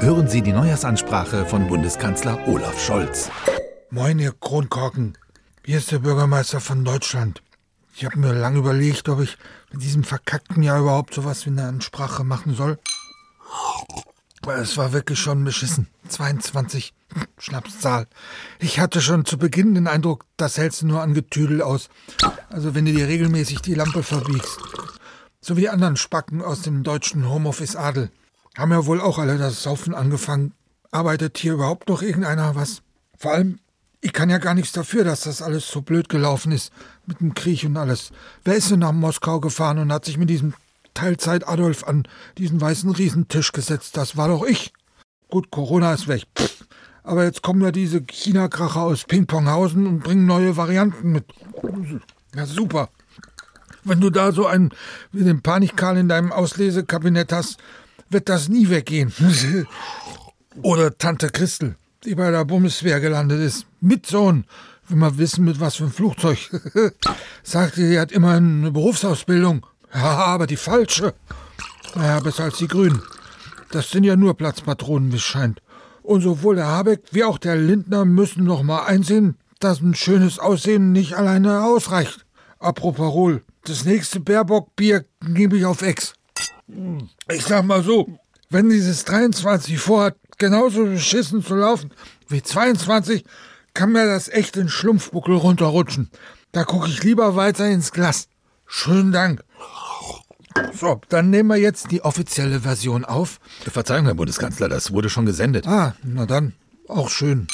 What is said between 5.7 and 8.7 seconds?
ist der Bürgermeister von Deutschland. Ich habe mir lange